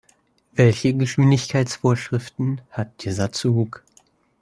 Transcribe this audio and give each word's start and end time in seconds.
Welche 0.53 0.95
Geschwindigkeitsvorschriften 0.95 2.61
hat 2.71 3.03
dieser 3.05 3.31
Zug? 3.31 3.83